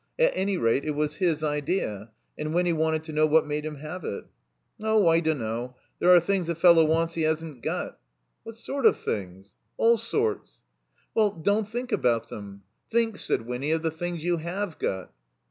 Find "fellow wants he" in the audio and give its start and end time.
6.55-7.21